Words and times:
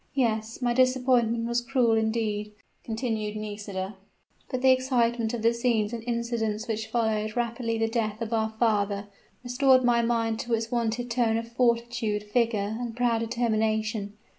"Yes 0.15 0.63
my 0.63 0.73
disappointment 0.73 1.45
was 1.47 1.61
cruel 1.61 1.91
indeed," 1.91 2.53
continued 2.83 3.35
Nisida. 3.35 3.97
"But 4.49 4.63
the 4.63 4.71
excitement 4.71 5.31
of 5.35 5.43
the 5.43 5.53
scenes 5.53 5.93
and 5.93 6.03
incidents 6.07 6.67
which 6.67 6.87
followed 6.87 7.35
rapidly 7.37 7.77
the 7.77 7.87
death 7.87 8.19
of 8.19 8.33
our 8.33 8.49
father, 8.57 9.09
restored 9.43 9.83
my 9.83 10.01
mind 10.01 10.39
to 10.39 10.55
its 10.55 10.71
wonted 10.71 11.11
tone 11.11 11.37
of 11.37 11.49
fortitude, 11.51 12.27
vigor, 12.33 12.77
and 12.79 12.97
proud 12.97 13.19
determination. 13.19 14.13